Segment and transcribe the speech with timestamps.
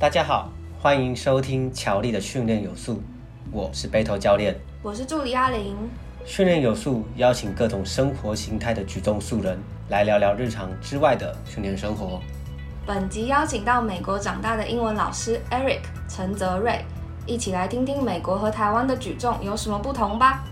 [0.00, 0.48] 大家好，
[0.80, 3.02] 欢迎收听乔力的训练有素，
[3.50, 5.74] 我是背头教练，我是助理阿玲。
[6.24, 9.58] 训练有素邀请各种生活形态的举重素人
[9.88, 12.20] 来聊聊日常之外的训练生活。
[12.86, 16.84] 本集邀请到美国长大的英文老师 Eric 陈泽瑞，
[17.26, 20.44] 一起来听听美国和台湾的举重有什么不同吧。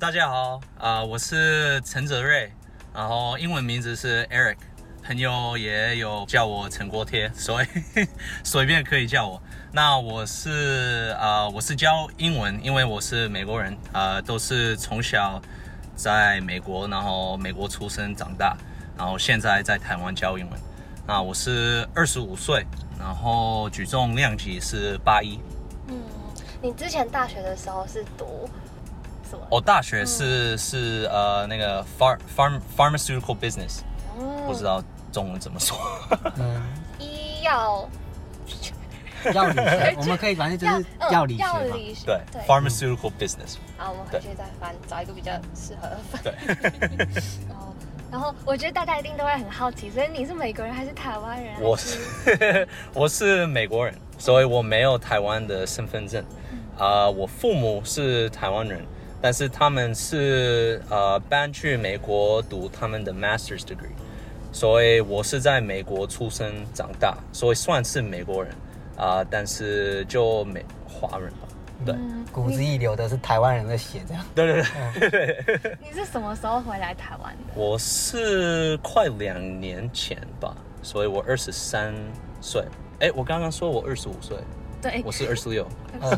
[0.00, 2.52] 大家好，啊、我是陈泽瑞，
[2.94, 4.56] 然后英文名字是 Eric，
[5.04, 7.66] 朋友也有叫我陈国贴，所以
[8.44, 9.42] 随便可以叫我。
[9.72, 15.42] 那我是啊、我是教英文，因为我是美国人，啊、都是从小
[15.96, 18.56] 在美国，然后美国出生长大，
[18.96, 20.60] 然后现在在台湾教英文。
[21.08, 22.64] 那我是二十五岁，
[23.00, 25.40] 然后举重量级是八一。
[25.88, 26.00] 嗯，
[26.62, 28.48] 你之前大学的时候是读？
[29.50, 33.80] 我、哦、大学是、嗯、是呃那个 farm farm pharmaceutical business，、
[34.18, 35.76] 嗯、不知道中文怎么说。
[36.36, 36.62] 嗯，
[36.98, 37.88] 医药
[39.34, 41.54] 药理学，我们可以反正就是 药理学嘛。
[42.06, 43.56] 对对，pharmaceutical business。
[43.76, 46.22] 好，我们回去再翻，找一个比较适合的翻。
[46.22, 46.32] 对。
[47.50, 47.74] 哦，
[48.10, 51.60] 然后我觉得大家一定都会很好奇，所以你是美国人还是台湾人？
[51.60, 56.24] 我是我是美国人，所以我没有台湾的身份证。
[56.78, 58.80] 啊、呃，我父母是台湾人。
[59.20, 63.90] 但是他们是呃搬去美国读他们的 master's degree，
[64.52, 68.52] 所以我是在美国出生长大，所以算是美国人
[68.96, 71.48] 啊、呃，但是就美华人吧，
[71.84, 74.24] 对，嗯、骨子一流的是台湾人的血，这样。
[74.34, 74.62] 对
[74.98, 75.58] 对对。
[75.62, 77.52] 嗯、 你是什么时候回来台湾的？
[77.54, 81.94] 我是快两年前吧，所以我二十三
[82.40, 82.64] 岁。
[83.00, 84.36] 哎，我刚刚说我二十五岁。
[84.80, 85.66] 对，我是二十六，
[86.00, 86.10] 嗯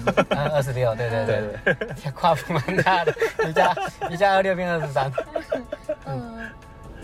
[0.53, 3.15] 二十六，对对对对，跨幅蛮大的，
[3.49, 3.75] 一加
[4.11, 5.11] 一加二六变二十三。
[6.07, 6.39] 嗯，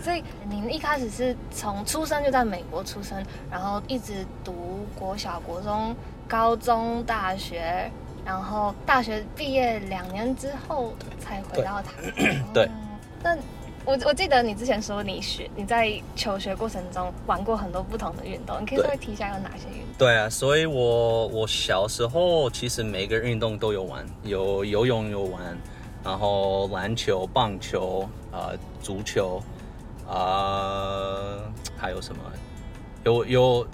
[0.01, 5.95] 所以你们一开始是从出生就在美国出生，然后一直读国小、国中、
[6.27, 7.91] 高中、大学，
[8.25, 12.53] 然后大学毕业两年之后才回到台湾。
[12.53, 12.69] 对，
[13.23, 13.35] 那。
[13.87, 19.85] 我我记得你之前说你学你在求学过程中玩过很多不同的运动，你可以稍微提一下有哪些运动？
[19.97, 25.57] 对啊，所以我我小时候其实每个运动都有玩，有游泳有玩，
[26.03, 29.41] 然后篮球、棒球啊、呃、足球
[30.05, 32.21] 啊、呃，还有什么？
[33.05, 33.67] 有有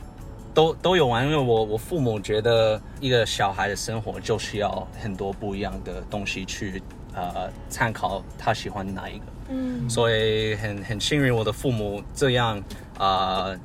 [0.54, 9.26] 都都有玩，因为我我父母觉得一个小孩的生活就需要很多不一样的东西去呃参考他喜欢哪一个。
[9.50, 12.58] 嗯，所以很很幸运，我的父母这样
[12.98, 13.60] 啊、呃、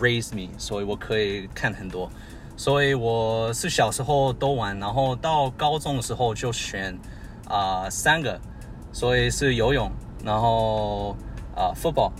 [0.00, 2.10] raise me，所以我可以看很多。
[2.56, 6.92] 所以我是小时候都玩，然后到高中的时候就选
[7.48, 8.38] 啊、呃、三个，
[8.92, 9.90] 所以是游泳，
[10.24, 11.16] 然后
[11.56, 12.12] 啊、呃、football，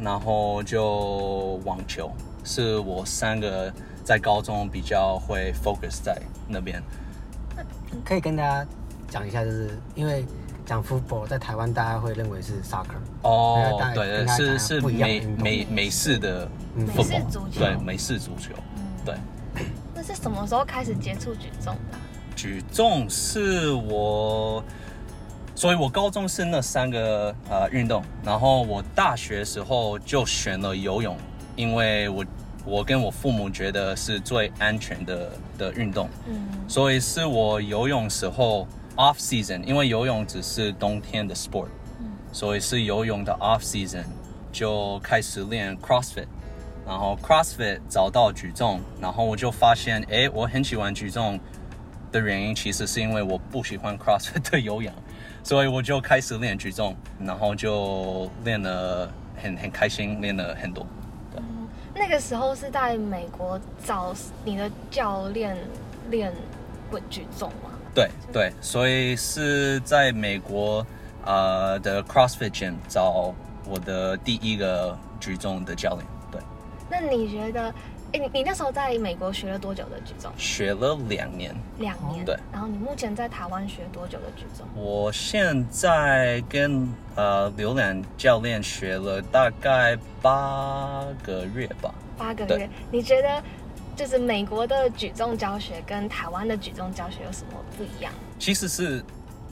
[0.00, 2.10] 然后就网球，
[2.44, 6.82] 是我三个在高中比较会 focus 在那边。
[8.04, 8.66] 可以跟大家
[9.08, 10.24] 讲一下，就是因为。
[10.66, 16.46] 讲 football 在台湾，大家会认为是 soccer 哦，对，是是美美美式的
[16.94, 17.24] football，
[17.58, 18.52] 对，美式足球，
[19.02, 19.14] 对。
[19.94, 21.96] 那是什么时候开始接触举重的？
[22.36, 24.62] 举重是我，
[25.54, 31.16] 所以我高中是那三个呃运动，然后我大学时候就选了游泳，
[31.56, 32.26] 因为我
[32.66, 38.68] 我跟我父母觉得是最安全的的运动，嗯，所以是我游泳时候。
[38.98, 41.68] Off season，因为游泳只是冬天的 sport，
[42.00, 44.02] 嗯，所以是游泳的 off season
[44.50, 46.26] 就开始练 CrossFit，
[46.84, 51.38] 然后 CrossFit 找到举重，然后我就发现，哎，我很喜欢举重
[52.10, 54.92] 的原因，其实是因为我不喜欢 CrossFit 的有氧，
[55.44, 59.08] 所以我就开始练举重，然后就练了
[59.40, 60.84] 很很开心，练了很多。
[61.30, 64.12] 对，嗯，那个时候是在美国找
[64.44, 65.56] 你的教练
[66.10, 66.32] 练
[66.90, 67.77] 稳举重吗？
[67.98, 70.86] 对对，所以是在美国，
[71.24, 73.34] 呃的 CrossFit Gym 找
[73.66, 76.06] 我的第一个举重的教练。
[76.30, 76.40] 对，
[76.88, 77.74] 那你觉得，
[78.12, 80.30] 哎，你你那时候在美国学了多久的举重？
[80.36, 81.52] 学了两年。
[81.78, 82.24] 两年。
[82.24, 82.36] 对。
[82.52, 84.64] 然后你目前在台湾学多久的举重？
[84.76, 91.92] 我现在跟呃刘兰教练学了大概八个月吧。
[92.16, 92.70] 八个月？
[92.92, 93.42] 你觉得？
[93.98, 98.12] 就是美国的举重教学跟台湾的举重教学有什么不一样？
[98.38, 99.02] 其实是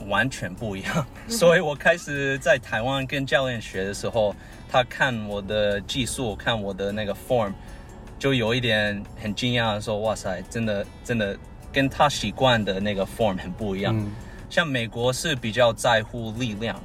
[0.07, 1.05] 完全不一样。
[1.27, 4.33] 所以我开始在台湾跟教练学的时候，
[4.71, 7.51] 他看我的技术，看我的那个 form，
[8.17, 11.37] 就有一点很惊讶，说：“哇塞，真的真的
[11.73, 13.93] 跟他习惯的那个 form 很不一样。
[13.99, 14.09] 嗯”
[14.49, 16.81] 像美国是比较在乎力量，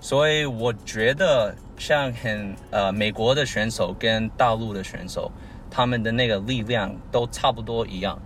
[0.00, 5.30] 所以我觉得像很呃美国的选手跟大陆的选手，
[5.72, 8.20] 他们的那个力量都差不多一样。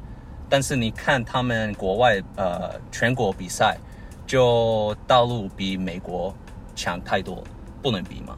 [0.48, 3.78] 但是你看他们国外呃全国比赛，
[4.26, 6.34] 就大陆比美国
[6.74, 7.42] 强太多，
[7.80, 8.36] 不能比嘛。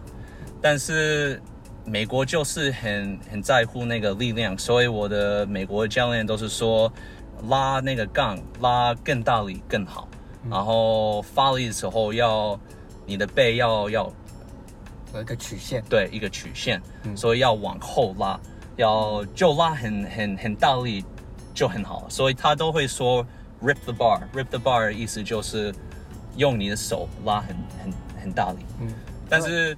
[0.61, 1.41] 但是。
[1.91, 6.93] 美国就是很很在乎那个力量，所以我的美国教练都是说，
[7.49, 10.07] 拉那个杠拉更大力更好，
[10.45, 12.61] 嗯、然后发力的时候要
[13.07, 14.13] 你的背要要
[15.15, 18.39] 有一个曲线，对，一个曲线，嗯、所以要往后拉，
[18.79, 21.05] 要就拉很很很大力
[21.53, 23.23] 就很好，所以他都会说
[23.63, 25.75] rip the bar，rip the bar 的意思就是
[26.37, 27.93] 用你的手拉很很
[28.23, 28.89] 很大力，嗯，
[29.29, 29.77] 但是。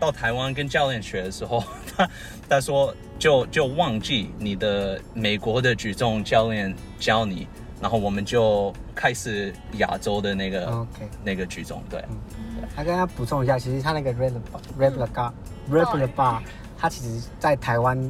[0.00, 1.60] 到台湾跟教练学的时候，
[1.96, 2.08] 他
[2.48, 7.48] 他说就就忘记你的美国的举重教练教你，
[7.80, 12.00] 然后我们就开始亚洲的那个 OK 那个举重，对。
[12.76, 14.32] 他跟他补充一下，其实他那个 rip
[14.78, 15.32] rip the bar
[15.68, 16.40] rip the bar，
[16.78, 18.00] 他其实在台湾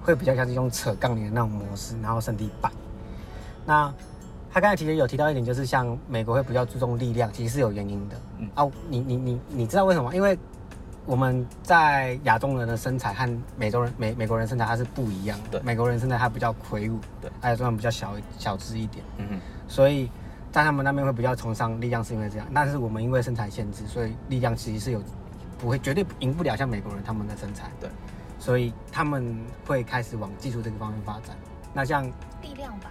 [0.00, 2.70] 会比较像是用扯杠铃的那种模式，然后身体摆。
[3.66, 3.92] 那
[4.52, 8.16] 他刚才其实有提到一点，就是像美国会比较注重力量，其实是有原因的。
[8.38, 10.14] 嗯啊，你你你你知道为什么？
[10.14, 10.38] 因为
[11.04, 15.58] 我们在亚洲人的身材和美洲人、美美国人身材它是不一样的。
[15.58, 19.04] 对，美国人身材他比较魁梧，对，还有这种比较小小资一点。
[19.18, 20.08] 嗯哼，所以
[20.52, 22.46] 在他们那边会比较崇尚力量，是因为这样。
[22.54, 25.02] 但是我们因为身材限制，所以力量其实是有
[25.58, 27.70] 不会绝对赢不了像美国人他们的身材。
[27.80, 27.88] 对，
[28.42, 31.36] 所以他们会开始往技术这个方面发展。
[31.72, 32.04] 那像
[32.42, 32.90] 力量吧，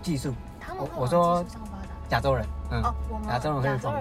[0.00, 1.88] 技术，他们会往技术上发展。
[2.08, 2.82] 亚洲人，嗯，
[3.28, 3.92] 亚洲人会走。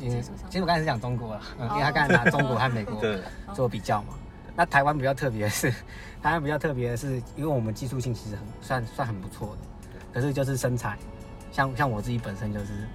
[0.00, 3.00] 因为其实我刚才是讲中国了，嗯，因为他刚才拿中国和美国
[3.54, 4.14] 做比较嘛。
[4.56, 5.70] 那台湾比较特别的是，
[6.20, 9.62] 台湾比较特别的是，因为我们技术性其实很算算很不错的，
[10.12, 10.98] 可是就是身材，
[11.52, 12.88] 像像我自己本身就是，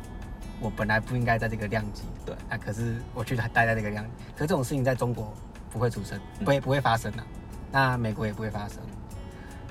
[0.59, 5.33] 我本来不应该在这个量级，对，那可是我却待在这个量级，可是这种事情在中国
[5.71, 7.23] 不会出生，不会不会发生的，
[7.71, 8.77] 那美国也不会发生。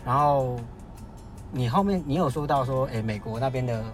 [0.05, 0.59] 然后
[1.51, 3.85] 你后面你有说到说，哎，美国那边的。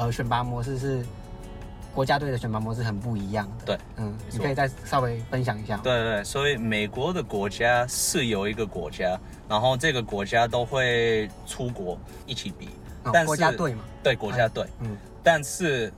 [0.00, 1.04] 呃，选拔模式是
[1.92, 3.64] 国家队的选拔模式很不一样的。
[3.66, 5.76] 对，嗯，你可以再稍微分享一下。
[5.78, 12.68] 对对，所以美国的国家是有一个国家，然后这个国家都会出国一起比，
[13.02, 15.92] 哦、但是国家队嘛，对国家队，嗯，但是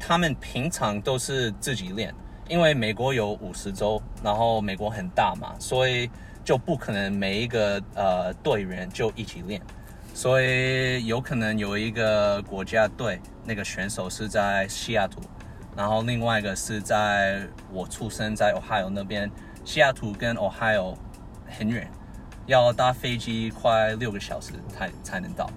[0.00, 2.14] 他们平常都是自己练，
[2.48, 6.08] 因为美国有五十州，然后美国很大嘛，所以
[6.44, 9.60] 就不可能每一个呃队员就一起练。
[10.12, 15.20] 所以有可能有一个国家队，那个选手是在西雅图，
[15.76, 19.28] 然后另外一个是在我出生在 Ohio 那边，
[19.64, 20.94] 西雅图跟 Ohio
[21.58, 21.90] 很远，
[22.46, 25.50] 要搭飞机快六个小时才才能到，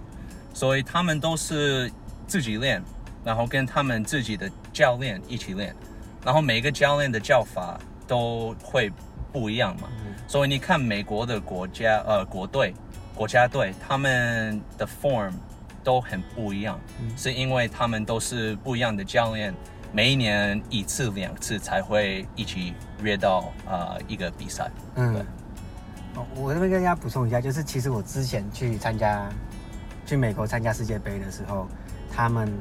[0.55, 1.91] 所以他们都是
[2.25, 2.81] 自己练，
[3.23, 5.75] 然后跟他们自己的教练一起练，
[6.25, 8.91] 然后每个教练的教法都会
[9.31, 9.87] 不一样嘛，
[10.27, 12.73] 所以你看美国的国家呃国队。
[13.15, 15.31] 国家队他们的 form
[15.83, 19.51] 都很不一样，嗯、是因为他们都是不一样的教练，
[19.91, 24.69] 每一年一次两次才会一起约到呃一个比赛。
[24.97, 25.25] 嗯，
[26.35, 29.27] 我这边跟大家补充一下，就是其实我之前去参加
[30.05, 31.67] 去美国参加世界杯的时候，
[32.13, 32.53] 他们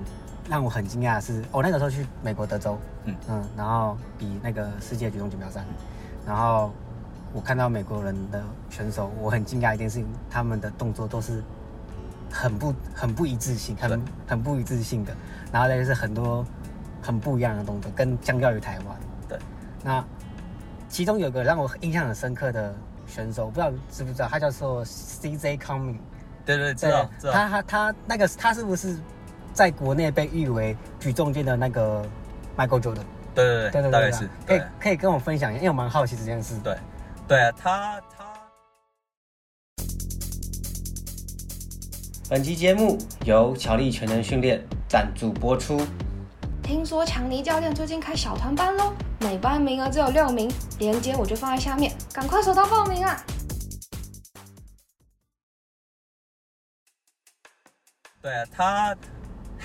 [0.48, 3.14] 让我很惊讶的是，我、哦、那个时候去美国德州，嗯。
[3.28, 5.62] 嗯，然后比那个世界举重锦标赛，
[6.26, 6.72] 然后。
[7.34, 11.42] 我看到美国人的选手，我很惊讶一件事情，他们的动作都是
[12.32, 15.14] 很不很不一致性，很对很不一致性的。
[15.52, 16.42] 然后再就是很多
[17.02, 18.96] 很不一样的动作，跟相较于台湾。
[19.28, 19.38] 对。
[19.84, 20.02] 那
[20.88, 22.74] 其中有个让我印象很深刻的
[23.06, 25.98] 选手，我不知道知不知道，他叫做 CJ Cumming。
[26.46, 27.32] 对对，知道对知道。
[27.34, 28.96] 他他他那个他是不是
[29.52, 32.02] 在国内被誉为举重界的那个
[32.56, 33.04] Michael Jordan？
[33.44, 34.30] 对对对对对，是。
[34.46, 36.58] 可以可以跟我分享一下，因为我蛮好奇这件事。
[36.64, 36.76] 对。
[37.28, 38.24] 对啊，他他。
[42.28, 45.80] 本期节目由乔力全能训练赞助播出。
[46.62, 53.22] 听说强尼教练最近开小团班喽，每班名额只有六名，链接我就放在下面，赶快手刀报名啊！
[58.20, 58.96] 对啊，他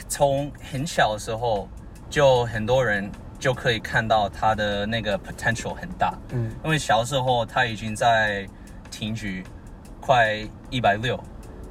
[0.07, 1.67] 从很小的时候
[2.09, 3.09] 就很多人。
[3.41, 8.47] 就可以看到他的那个 potential 很大，嗯，因为小时候他已经在
[8.91, 9.43] 挺举
[9.99, 10.37] 快
[10.69, 11.19] 一百六，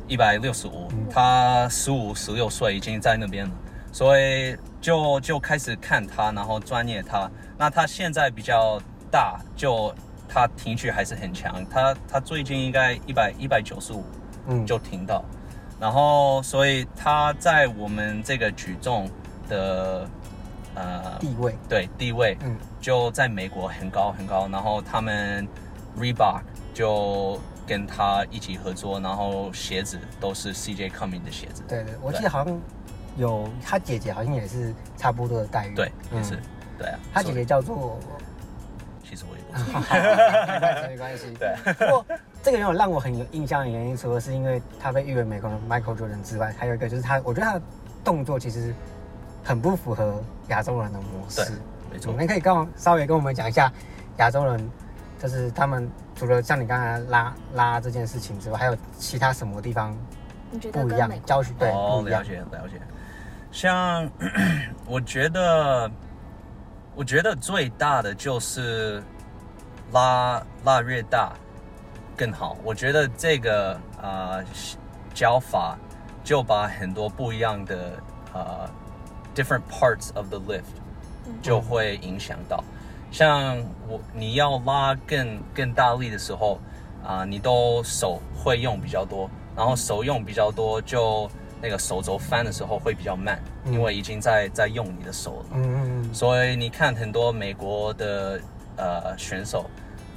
[0.08, 3.52] 一百六十五，他十五十六岁已经在那边了，
[3.92, 7.30] 所以就就开始看他，然后专业他。
[7.56, 9.94] 那他现在比较大，就
[10.28, 14.04] 他挺举还是很强，他他最近应该一百一百九十五，
[14.48, 15.24] 嗯，就停到，
[15.78, 19.08] 然后所以他在我们这个举重。
[19.48, 20.08] 的
[20.74, 24.48] 呃地位，对地位，嗯，就在美国很高很高。
[24.48, 25.46] 然后他们
[25.98, 26.40] Reebok
[26.72, 31.62] 就跟他一起合作，然后鞋子都是 CJ Cumming 的鞋子。
[31.68, 32.60] 对对，我记得好像
[33.16, 35.74] 有他姐姐，好像也是差不多的待遇。
[35.74, 36.38] 对，嗯、也是，
[36.78, 36.98] 对啊。
[37.12, 37.98] 他姐姐叫做，
[39.02, 39.80] 其实我也不知道。
[40.46, 41.34] 没关系，没关系。
[41.38, 41.74] 对。
[41.74, 42.06] 不过
[42.42, 47.62] 这个人让我很有印象的原因，除了是因为他被誉为美国的 Michael Jordan 之外，还有一个就是他，我觉得他的
[48.04, 48.74] 动作其实
[49.44, 51.44] 很不符合亚洲人的模式。
[51.44, 51.54] 对，
[51.92, 52.14] 没错。
[52.18, 53.72] 你可以跟我稍微跟我们讲一下
[54.18, 54.70] 亚洲人，
[55.18, 59.96] 就是他们除了像你刚才拉拉这件事情之外，还有其他什么地方
[60.72, 61.10] 不一样？
[61.24, 62.80] 教学对，哦，了解了解。
[63.52, 64.08] 像
[64.86, 65.90] 我觉得，
[66.94, 69.02] 我觉得最大的就是
[69.90, 71.32] 拉拉越大
[72.16, 72.56] 更好。
[72.62, 74.44] 我觉得这个啊、呃、
[75.12, 75.76] 教法
[76.22, 78.70] 就把很多不一样的呃
[79.34, 80.62] different parts of the lift
[81.42, 82.62] 就会影响到。
[83.10, 83.58] 像
[83.88, 86.58] 我你要拉更更大力的时候
[87.02, 91.30] 啊、呃，你都手会用比较多，然后手用比较多就。
[91.62, 95.46] 那个手肘翻的时候会比较慢，嗯、因为已经在在用你的手了。
[95.52, 96.14] 嗯嗯嗯。
[96.14, 98.40] 所以你看很多美国的
[98.78, 99.68] 呃选手，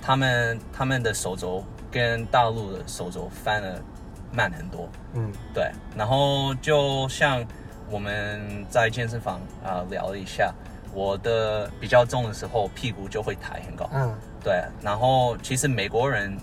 [0.02, 3.84] 他们他们的手肘跟大陆的手肘翻的
[4.32, 4.88] 慢很多。
[5.16, 5.70] 嗯，对。
[5.98, 7.46] 然后就像
[7.90, 10.54] 我们在健身房啊、呃、聊了一下，
[10.94, 13.90] 我的比较重的时候屁股就会抬很高。
[13.94, 14.14] 嗯，
[14.44, 14.64] 对。
[14.82, 16.36] 然后其实美国人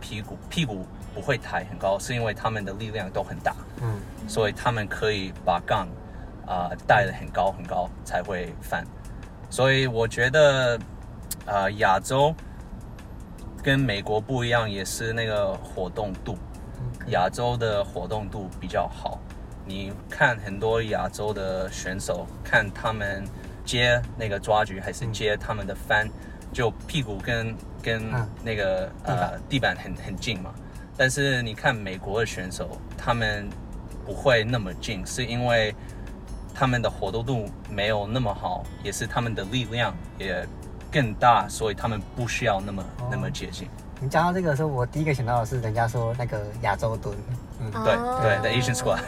[0.00, 3.54] 屁股屁股不会抬很高，是因为他们的力量都很大。
[3.80, 4.00] 嗯。
[4.26, 5.88] 所以他们可以把杠
[6.46, 8.84] 啊、呃、带得很高很高才会翻，
[9.48, 10.76] 所以我觉得
[11.46, 12.34] 啊、呃、亚洲
[13.62, 16.36] 跟美国不一样，也是那个活动度，
[17.08, 19.18] 亚洲的活动度比较好。
[19.68, 23.22] 你看很多亚洲的选手，看他们
[23.66, 26.08] 接那个抓举还是接他们的翻，
[26.54, 28.10] 就屁股跟跟
[28.42, 30.54] 那个呃地板很很近嘛。
[30.96, 33.46] 但是你看美国的选手，他们
[34.06, 35.74] 不会那么近，是因为
[36.54, 40.44] 他们的活动度没有那么好，也是他们的力量也
[40.90, 43.68] 更大，所以他们不需要那么、哦、那么接近。
[44.00, 47.16] 你讲到这个时候，我第一个想到的是人家说那个亚洲蹲，
[47.60, 49.00] 嗯，对对，The Asian Squat，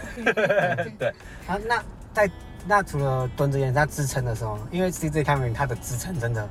[0.99, 1.09] 对。
[1.47, 1.82] 啊，那
[2.12, 2.30] 在
[2.66, 6.47] 那除了蹲这件，他支撑的时候，因为 CJ Cumming 他的支撑真的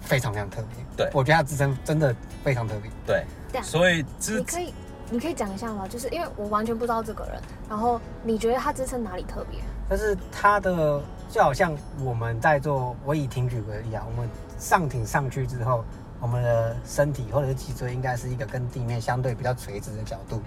[0.00, 4.74] 非常非常特别，对，我觉得他支撑真的非常特别，对，所以支你可以。
[5.12, 5.88] 你可以讲一下吗？
[5.88, 9.58] 就是因为我完全不知道这个人，然后你觉得他支撑哪里特别？
[9.90, 15.84] 就是他的就好像我们在做，我以挺举为例啊，我们上挺上去之后，
[16.20, 20.42] 我们的身体或者是脊椎应该是一个跟地面相对比较垂直的角度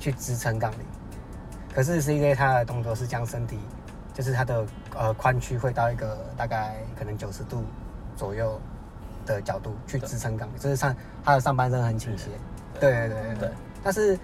[0.00, 0.80] 去支撑杠铃。
[1.74, 3.58] 可是是因为他的动作是将身体，
[4.14, 4.66] 就是他的
[4.96, 7.62] 呃髋区会到一个大概可能九十度
[8.16, 8.60] 左右
[9.26, 12.30] 的角度去支撑杠铃，就是上他的上半身很倾斜。
[12.80, 13.34] 对对对对。
[13.40, 13.50] 对
[13.84, 14.18] 但是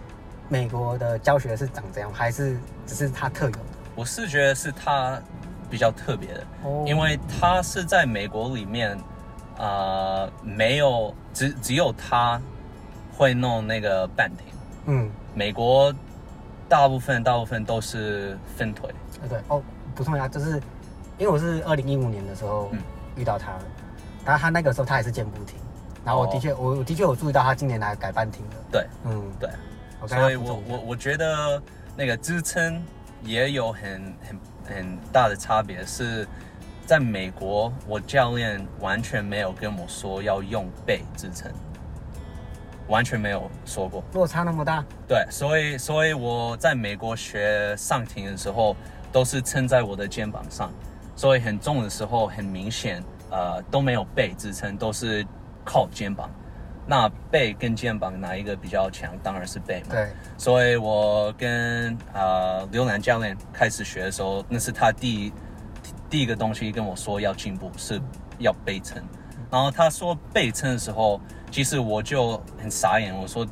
[0.48, 2.56] 美国的教学是长这样，还是
[2.86, 3.58] 只是他特有的？
[3.94, 5.20] 我是觉得是他
[5.70, 6.88] 比较特别的，oh.
[6.88, 9.04] 因为他是在美国里面，啊、
[9.58, 12.40] 呃，没有只只有他
[13.16, 14.46] 会弄那个半停。
[14.86, 15.94] 嗯，美国
[16.68, 18.90] 大部分大部分都是分腿。
[19.20, 19.62] 对对哦，
[19.94, 20.60] 补充一下，就是
[21.18, 22.70] 因为我是二零一五年的时候
[23.16, 23.64] 遇到他的，
[24.24, 25.56] 然后他那个时候他也是健步停。
[26.04, 28.56] 然后我的确，我我的确有注意到他今年来改半停的。
[28.70, 29.48] 对，嗯，对。
[30.06, 31.62] 所以我我我觉得
[31.96, 32.82] 那个支撑
[33.22, 35.82] 也有很很很大的差别。
[35.86, 36.28] 是
[36.86, 41.50] 在美国，我教练完全没有跟我说要用背支撑，
[42.88, 44.02] 完全没有说过。
[44.12, 44.84] 落差那么大？
[45.08, 48.76] 对，所以所以我在美国学上庭的时候，
[49.12, 50.72] 都是撑在我的肩膀上，
[51.16, 55.26] 所以很重的时候很明显，呃，都没有背支撑，都是。
[55.66, 56.28] 靠肩膀，
[56.86, 59.16] 那背跟肩膀哪一个比较强？
[59.22, 59.86] 当然是背嘛。
[59.92, 65.32] 对，所以我跟啊、呃、刘楠教练开始学的时候，那是他第一
[66.14, 68.00] 第一个东西跟我说要进步是
[68.38, 69.02] 要背撑。
[69.50, 73.44] 然后他说背撑的时候，其实我就很傻眼，我说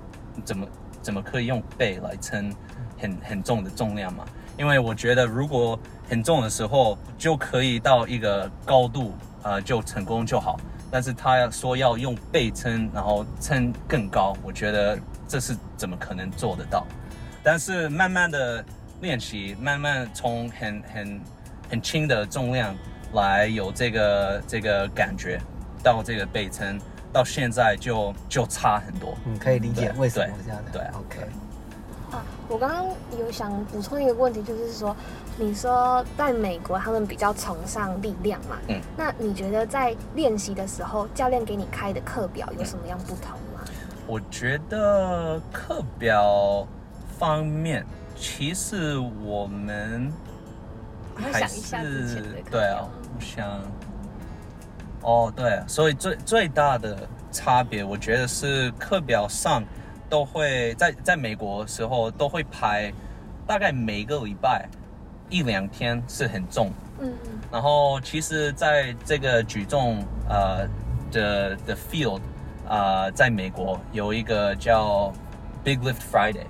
[0.45, 0.69] 怎么
[1.03, 2.55] 怎么可以用背来撑
[3.01, 4.25] 很很重的重量嘛？
[4.57, 5.77] 因为我觉得如果
[6.09, 10.57] 很重的时候就可以到一个高度啊、就成功就好。
[10.89, 16.87] 但是他说要用背撑，然后撑更高，我觉得这是怎么可能做得到？
[17.43, 18.65] 但是慢慢的
[19.01, 21.21] 练习，慢慢从很很
[21.73, 22.77] 很轻的重量
[23.15, 25.41] 来有这个这个感觉，
[25.83, 26.79] 到这个背撑，
[27.11, 29.17] 到现在就就差很多。
[29.25, 30.71] 嗯，可以理解为什么这样的。
[30.71, 31.33] 对，对，OK。
[32.11, 32.87] 啊，我刚刚
[33.19, 34.95] 有想补充一个问题，就是说，
[35.39, 38.59] 你说在美国他们比较崇尚力量嘛？
[38.69, 43.65] 嗯，那你觉得在练习的时候，教练给你开的课表有什么样不同吗？
[44.07, 46.69] 我觉得课表
[47.19, 47.83] 方面，
[48.15, 50.13] 其实我们
[51.17, 53.61] 还是对啊，我想，
[55.03, 59.63] 哦，对，所以最最大的差别，我觉得是课表上。
[60.13, 62.93] 都会在在美国的时候都会排，
[63.47, 64.69] 大概每个礼拜
[65.31, 70.69] 一两天是很重，嗯嗯，然后其实在这个举重呃
[71.11, 72.21] 的的 field
[72.69, 75.11] 啊、呃，在美国有一个叫
[75.65, 76.45] Big Lift Friday，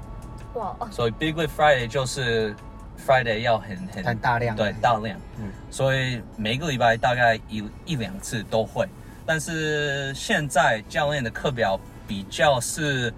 [0.55, 2.57] 哇，所以 Big Lift Friday 就是
[2.99, 8.89] Friday 要很很很大量，对大量，嗯，所以每个礼拜大概一一两次都会，
[9.27, 13.13] 但是现在教练的课表比较是。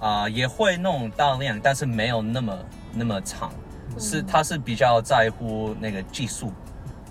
[0.00, 2.58] 啊、呃，也会弄大量，但是没有那么
[2.92, 3.50] 那么长，
[3.98, 6.52] 是他是比较在乎那个技术，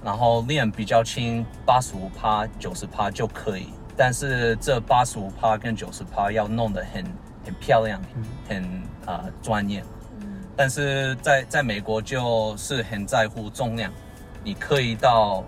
[0.03, 7.03] 然后练比较轻，八十五趴、九十趴就可以，但是这八十五趴跟九十趴要弄得很
[7.46, 8.00] 很漂亮，
[8.48, 8.63] 很
[9.08, 9.84] 啊、呃、专业，
[10.55, 13.91] 但是在在美国就是很在乎重量，
[14.43, 15.43] 你可以到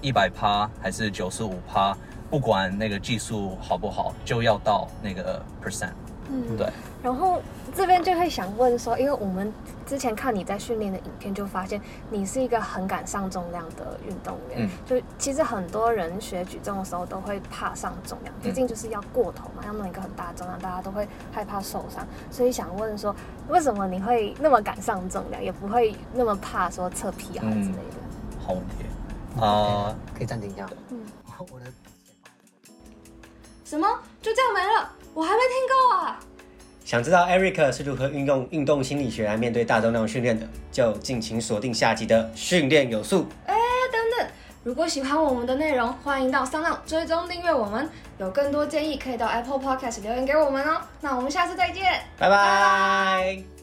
[0.00, 1.96] 一百趴还是九十五趴，
[2.30, 5.92] 不管那个技术好不好，就要到那个 percent。
[6.30, 6.68] 嗯，对。
[7.02, 7.42] 然后
[7.74, 9.52] 这边就会想问说，因为我们
[9.84, 14.60] 之前看你在训练的影片，就发现你是一个很敢上重量的运动员。
[14.60, 14.70] 嗯。
[14.86, 22.06] 就其实很多人学举重的时候都会怕上重量，毕竟就是要过头嘛，要弄一个很大的重量，大家都会害怕受伤。
[22.30, 23.14] 所以想问说，
[23.48, 27.98] 为什么你会那么敢上重量，也不会那么怕说侧劈啊之类的？
[28.00, 28.84] 嗯、好问题
[29.40, 30.68] 啊，uh, 可以暂停一下。
[30.90, 31.00] 嗯。
[31.52, 31.66] 我的。
[33.64, 33.88] 什么？
[34.22, 34.90] 就这样没了？
[35.12, 36.20] 我还没听够啊！
[36.84, 43.26] 想知道 Eric 是如何运用运动心理学来面对大重量训练的，就尽情锁定下集的训练有素。
[43.46, 43.54] 哎，
[43.90, 44.28] 等等！
[44.62, 47.88] 如果喜欢我们的内容，欢迎到 SoundOn 追踪订阅我们。
[48.18, 50.80] 有更多建议，可以到 Apple Podcast 留言给我们哦。
[51.00, 51.84] 那我们下次再见，
[52.18, 53.53] 拜拜。